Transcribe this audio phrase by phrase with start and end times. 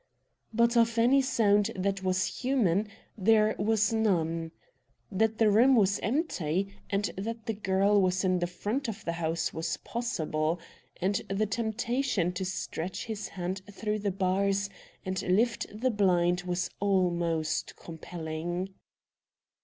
[0.51, 4.49] But of any sound that was human there was none.
[5.11, 9.11] That the room was empty, and that the girl was in the front of the
[9.11, 10.59] house was possible,
[10.99, 14.71] and the temptation to stretch his hand through the bars
[15.05, 18.73] and lift the blind was almost compelling.